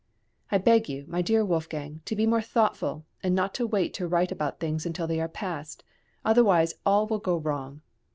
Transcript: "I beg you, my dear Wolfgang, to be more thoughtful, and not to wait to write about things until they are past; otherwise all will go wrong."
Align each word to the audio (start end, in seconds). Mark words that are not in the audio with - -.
"I 0.51 0.57
beg 0.57 0.89
you, 0.89 1.05
my 1.07 1.21
dear 1.21 1.45
Wolfgang, 1.45 2.01
to 2.05 2.15
be 2.15 2.25
more 2.25 2.41
thoughtful, 2.41 3.05
and 3.21 3.35
not 3.35 3.53
to 3.53 3.67
wait 3.67 3.93
to 3.93 4.07
write 4.07 4.31
about 4.31 4.59
things 4.59 4.83
until 4.83 5.05
they 5.05 5.21
are 5.21 5.27
past; 5.29 5.83
otherwise 6.25 6.73
all 6.87 7.05
will 7.05 7.19
go 7.19 7.37
wrong." 7.37 7.81